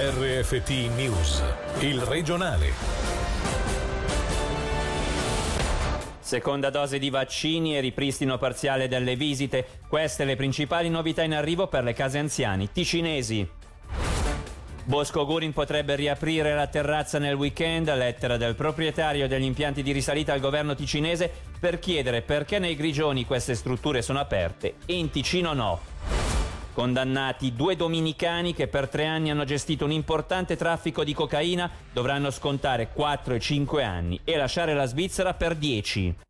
[0.00, 1.42] RFT News,
[1.80, 2.70] il regionale.
[6.20, 9.66] Seconda dose di vaccini e ripristino parziale delle visite.
[9.88, 13.44] Queste le principali novità in arrivo per le case anziani ticinesi.
[14.84, 20.32] Bosco Gurin potrebbe riaprire la terrazza nel weekend, lettera del proprietario degli impianti di risalita
[20.32, 21.28] al governo ticinese
[21.58, 25.87] per chiedere perché nei Grigioni queste strutture sono aperte e in Ticino no.
[26.72, 32.30] Condannati due dominicani che per tre anni hanno gestito un importante traffico di cocaina dovranno
[32.30, 36.26] scontare 4 e 5 anni e lasciare la Svizzera per 10.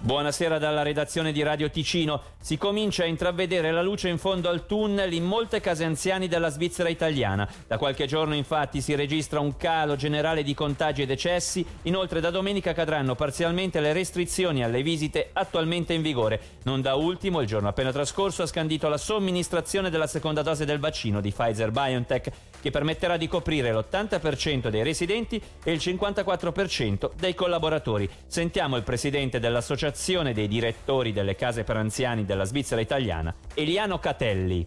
[0.00, 2.22] Buonasera dalla redazione di Radio Ticino.
[2.38, 6.50] Si comincia a intravedere la luce in fondo al tunnel in molte case anziani della
[6.50, 7.50] Svizzera italiana.
[7.66, 11.66] Da qualche giorno infatti si registra un calo generale di contagi e decessi.
[11.82, 16.40] Inoltre da domenica cadranno parzialmente le restrizioni alle visite attualmente in vigore.
[16.62, 20.78] Non da ultimo, il giorno appena trascorso ha scandito la somministrazione della seconda dose del
[20.78, 27.34] vaccino di Pfizer BioNTech che permetterà di coprire l'80% dei residenti e il 54% dei
[27.34, 28.08] collaboratori.
[28.28, 33.98] Sentiamo il presidente dell'associazione Associazione dei direttori delle case per anziani della Svizzera italiana, Eliano
[33.98, 34.66] Catelli.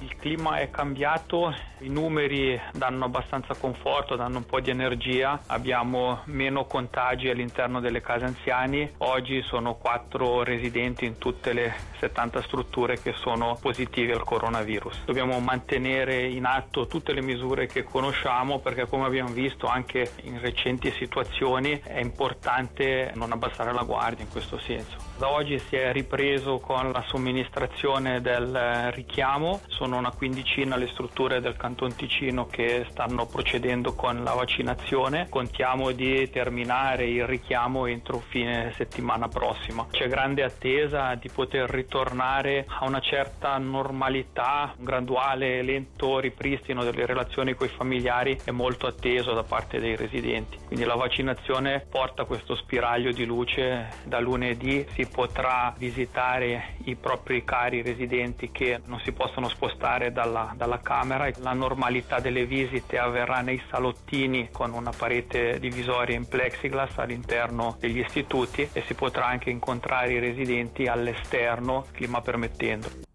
[0.00, 6.22] Il clima è cambiato, i numeri danno abbastanza conforto, danno un po' di energia, abbiamo
[6.24, 13.00] meno contagi all'interno delle case anziani, oggi sono quattro residenti in tutte le 70 strutture
[13.00, 15.04] che sono positive al coronavirus.
[15.04, 20.40] Dobbiamo mantenere in atto tutte le misure che conosciamo perché come abbiamo visto anche in
[20.40, 24.96] recenti situazioni è importante non abbassare la guardia in questo senso.
[25.18, 31.40] Da oggi si è ripreso con la somministrazione del richiamo, sono una quindicina le strutture
[31.40, 35.28] del Canton Ticino che stanno procedendo con la vaccinazione.
[35.28, 39.86] Contiamo di terminare il richiamo entro fine settimana prossima.
[39.90, 47.06] C'è grande attesa di poter ritornare a una certa normalità, un graduale lento ripristino delle
[47.06, 50.58] relazioni con i familiari è molto atteso da parte dei residenti.
[50.66, 53.88] Quindi la vaccinazione porta questo spiraglio di luce.
[54.04, 60.12] Da lunedì si potrà visitare i propri cari residenti che non si possono spostare spostare
[60.12, 61.28] dalla, dalla camera.
[61.38, 67.98] La normalità delle visite avverrà nei salottini con una parete divisoria in plexiglass all'interno degli
[67.98, 73.13] istituti e si potrà anche incontrare i residenti all'esterno, clima permettendo.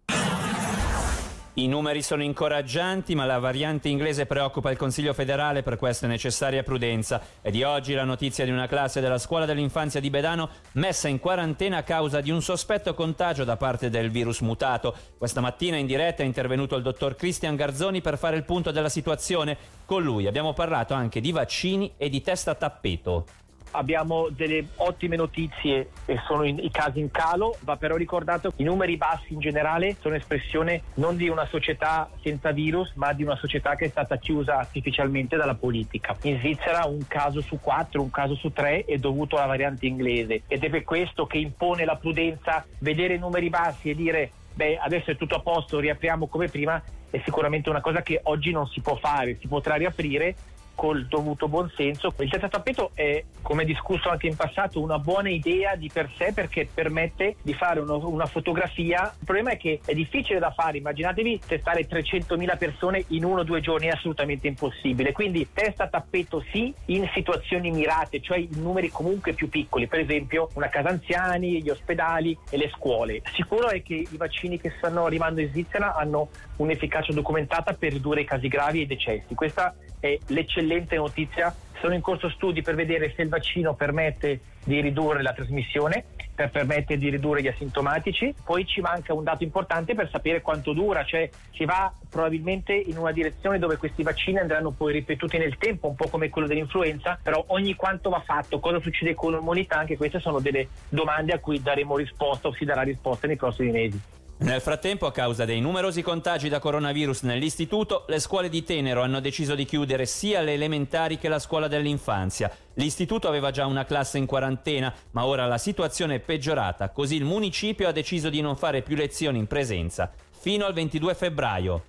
[1.60, 6.08] I numeri sono incoraggianti, ma la variante inglese preoccupa il Consiglio federale, per questo è
[6.08, 7.20] necessaria prudenza.
[7.42, 11.18] È di oggi la notizia di una classe della scuola dell'infanzia di Bedano messa in
[11.18, 14.96] quarantena a causa di un sospetto contagio da parte del virus mutato.
[15.18, 18.88] Questa mattina in diretta è intervenuto il dottor Cristian Garzoni per fare il punto della
[18.88, 19.54] situazione.
[19.84, 23.26] Con lui abbiamo parlato anche di vaccini e di testa a tappeto.
[23.72, 28.62] Abbiamo delle ottime notizie e sono in, i casi in calo, va però ricordato che
[28.62, 33.22] i numeri bassi in generale sono espressione non di una società senza virus, ma di
[33.22, 36.16] una società che è stata chiusa artificialmente dalla politica.
[36.22, 40.42] In Svizzera un caso su quattro, un caso su tre è dovuto alla variante inglese
[40.46, 44.78] ed è per questo che impone la prudenza vedere i numeri bassi e dire beh
[44.78, 48.66] adesso è tutto a posto, riapriamo come prima è sicuramente una cosa che oggi non
[48.68, 50.34] si può fare, si potrà riaprire
[50.80, 52.14] col dovuto buonsenso.
[52.20, 56.32] Il terzo tappeto è, come discusso anche in passato, una buona idea di per sé
[56.32, 59.12] perché permette di fare uno, una fotografia.
[59.18, 63.44] Il problema è che è difficile da fare, immaginatevi testare 300.000 persone in uno o
[63.44, 65.12] due giorni, è assolutamente impossibile.
[65.12, 70.48] Quindi testa tappeto sì, in situazioni mirate, cioè in numeri comunque più piccoli, per esempio
[70.54, 73.20] una casa anziani, gli ospedali e le scuole.
[73.34, 78.22] Sicuro è che i vaccini che stanno arrivando in Svizzera hanno un'efficacia documentata per ridurre
[78.22, 79.34] i casi gravi e i decessi.
[79.34, 81.54] Questa è l'eccellente notizia.
[81.80, 86.50] Sono in corso studi per vedere se il vaccino permette di ridurre la trasmissione, per
[86.50, 88.34] permettere di ridurre gli asintomatici.
[88.44, 92.98] Poi ci manca un dato importante per sapere quanto dura, cioè si va probabilmente in
[92.98, 97.18] una direzione dove questi vaccini andranno poi ripetuti nel tempo, un po' come quello dell'influenza,
[97.22, 101.38] però ogni quanto va fatto, cosa succede con l'immunità, anche queste sono delle domande a
[101.38, 104.19] cui daremo risposta o si darà risposta nei prossimi mesi.
[104.42, 109.20] Nel frattempo, a causa dei numerosi contagi da coronavirus nell'istituto, le scuole di Tenero hanno
[109.20, 112.50] deciso di chiudere sia le elementari che la scuola dell'infanzia.
[112.74, 117.24] L'istituto aveva già una classe in quarantena, ma ora la situazione è peggiorata, così il
[117.24, 121.82] municipio ha deciso di non fare più lezioni in presenza fino al 22 febbraio.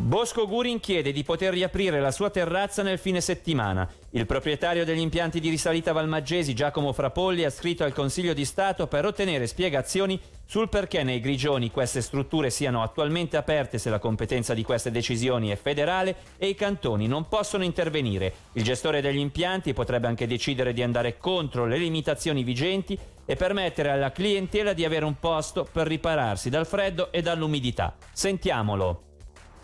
[0.00, 3.86] Bosco Gurin chiede di poter riaprire la sua terrazza nel fine settimana.
[4.10, 8.86] Il proprietario degli impianti di risalita Valmaggesi, Giacomo Frapolli, ha scritto al Consiglio di Stato
[8.86, 14.54] per ottenere spiegazioni sul perché nei Grigioni queste strutture siano attualmente aperte se la competenza
[14.54, 18.32] di queste decisioni è federale e i cantoni non possono intervenire.
[18.52, 23.90] Il gestore degli impianti potrebbe anche decidere di andare contro le limitazioni vigenti e permettere
[23.90, 27.94] alla clientela di avere un posto per ripararsi dal freddo e dall'umidità.
[28.10, 29.07] Sentiamolo.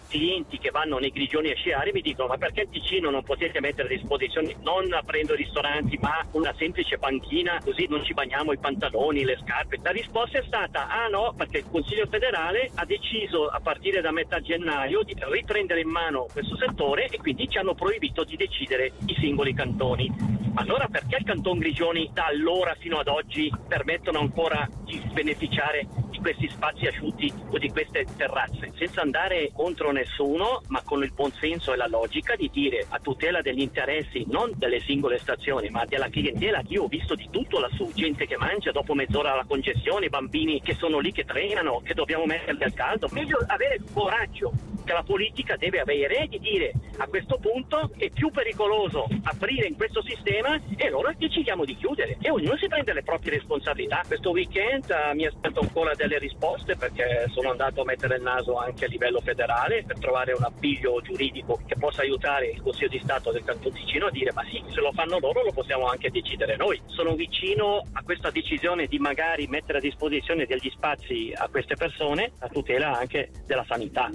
[0.08, 3.60] Clienti che vanno nei grigioni a sciare mi dicono ma perché il Ticino non potete
[3.60, 8.58] mettere a disposizione non aprendo ristoranti ma una semplice panchina così non ci bagniamo i
[8.58, 9.78] pantaloni, le scarpe?
[9.82, 14.10] La risposta è stata ah no perché il Consiglio federale ha deciso a partire da
[14.10, 18.92] metà gennaio di riprendere in mano questo settore e quindi ci hanno proibito di decidere
[19.06, 20.42] i singoli cantoni.
[20.56, 25.86] Allora perché il Canton Grigioni da allora fino ad oggi permettono ancora di beneficiare
[26.25, 28.73] questi spazi asciutti o di queste terrazze?
[28.79, 32.99] Senza andare contro nessuno, ma con il buon senso e la logica di dire a
[32.99, 37.61] tutela degli interessi non delle singole stazioni, ma della clientela io ho visto di tutto
[37.61, 41.93] lassù, gente che mangia dopo mezz'ora alla congestione, bambini che sono lì che trenano, che
[41.93, 43.06] dobbiamo metterli al caldo.
[43.12, 48.31] Meglio avere coraggio che la politica deve avere di dire a questo punto è più
[48.31, 53.02] pericoloso aprire in questo sistema e allora decidiamo di chiudere e ognuno si prende le
[53.02, 54.02] proprie responsabilità.
[54.06, 58.56] Questo weekend uh, mi aspetto ancora delle risposte perché sono andato a mettere il naso
[58.56, 63.00] anche a livello federale per trovare un appiglio giuridico che possa aiutare il Consiglio di
[63.02, 66.10] Stato del Canton Ticino a dire ma sì, se lo fanno loro lo possiamo anche
[66.10, 66.80] decidere noi.
[66.87, 72.32] Sono vicino a questa decisione di magari mettere a disposizione degli spazi a queste persone
[72.38, 74.10] a tutela anche della sanità.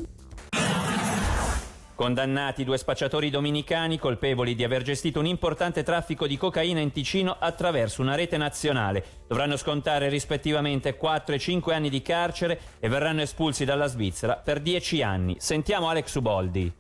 [2.00, 7.36] Condannati due spacciatori dominicani colpevoli di aver gestito un importante traffico di cocaina in Ticino
[7.38, 9.04] attraverso una rete nazionale.
[9.28, 14.62] Dovranno scontare rispettivamente 4 e 5 anni di carcere e verranno espulsi dalla Svizzera per
[14.62, 15.36] 10 anni.
[15.40, 16.74] Sentiamo Alex Uboldi.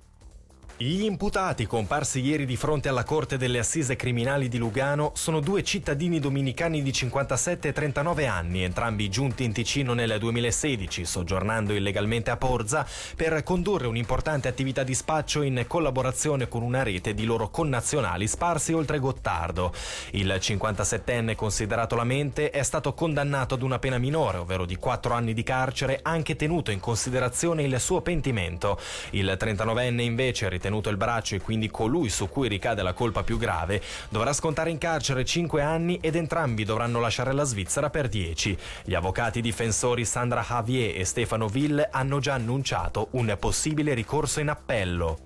[0.81, 5.62] Gli imputati comparsi ieri di fronte alla Corte delle Assise Criminali di Lugano sono due
[5.62, 12.31] cittadini dominicani di 57 e 39 anni, entrambi giunti in Ticino nel 2016, soggiornando illegalmente
[12.31, 17.50] a Porza per condurre un'importante attività di spaccio in collaborazione con una rete di loro
[17.50, 19.74] connazionali sparsi oltre Gottardo.
[20.12, 25.14] Il 57enne considerato la mente è stato condannato ad una pena minore, ovvero di 4
[25.14, 28.80] anni di carcere, anche tenuto in considerazione il suo pentimento.
[29.10, 33.24] Il 39enne invece ritenuto tenuto il braccio e quindi colui su cui ricade la colpa
[33.24, 38.07] più grave, dovrà scontare in carcere 5 anni ed entrambi dovranno lasciare la Svizzera per
[38.07, 38.57] 10.
[38.86, 44.50] Gli avvocati difensori Sandra Javier e Stefano Ville hanno già annunciato un possibile ricorso in
[44.50, 45.18] appello.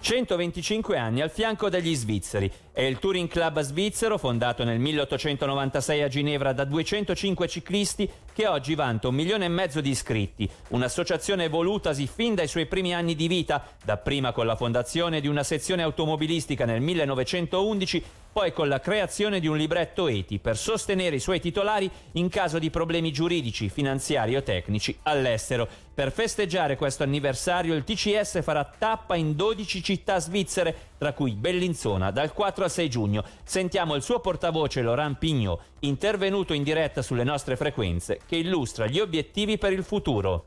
[0.00, 2.52] 125 anni al fianco degli svizzeri.
[2.76, 8.74] È il Touring Club svizzero, fondato nel 1896 a Ginevra da 205 ciclisti, che oggi
[8.74, 10.50] vanta un milione e mezzo di iscritti.
[10.70, 15.44] Un'associazione evolutasi fin dai suoi primi anni di vita, dapprima con la fondazione di una
[15.44, 18.02] sezione automobilistica nel 1911
[18.34, 22.58] poi con la creazione di un libretto ETI per sostenere i suoi titolari in caso
[22.58, 25.68] di problemi giuridici, finanziari o tecnici all'estero.
[25.94, 32.10] Per festeggiare questo anniversario il TCS farà tappa in 12 città svizzere, tra cui Bellinzona,
[32.10, 33.24] dal 4 al 6 giugno.
[33.44, 39.00] Sentiamo il suo portavoce Laurent Pignot, intervenuto in diretta sulle nostre frequenze, che illustra gli
[39.00, 40.46] obiettivi per il futuro.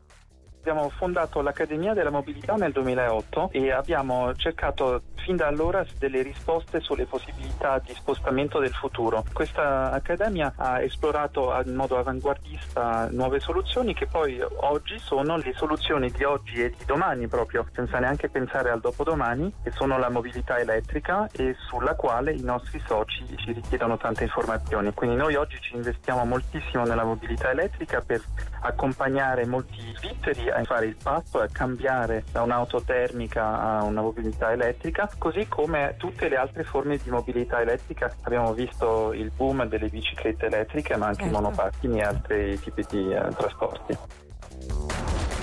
[0.69, 6.81] Abbiamo fondato l'Accademia della Mobilità nel 2008 e abbiamo cercato fin da allora delle risposte
[6.81, 9.23] sulle possibilità di spostamento del futuro.
[9.31, 16.11] Questa Accademia ha esplorato in modo avanguardista nuove soluzioni che poi oggi sono le soluzioni
[16.11, 20.59] di oggi e di domani proprio, senza neanche pensare al dopodomani, che sono la mobilità
[20.59, 24.93] elettrica e sulla quale i nostri soci ci richiedono tante informazioni.
[24.93, 28.21] Quindi noi oggi ci investiamo moltissimo nella mobilità elettrica per
[28.61, 34.51] accompagnare molti svizzeri a fare il passo, a cambiare da un'auto termica a una mobilità
[34.51, 38.13] elettrica, così come tutte le altre forme di mobilità elettrica.
[38.23, 41.39] Abbiamo visto il boom delle biciclette elettriche, ma anche certo.
[41.39, 43.97] monopattini e altri tipi di eh, trasporti.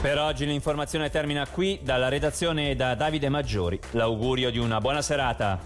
[0.00, 3.80] Per oggi l'informazione termina qui dalla redazione da Davide Maggiori.
[3.92, 5.58] L'augurio di una buona serata.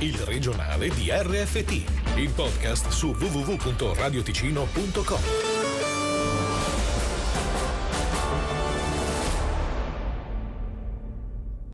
[0.00, 1.70] Il regionale di RFT,
[2.16, 5.51] il podcast su www.radioticino.com.